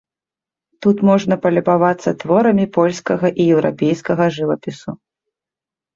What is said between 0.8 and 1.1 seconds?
Тут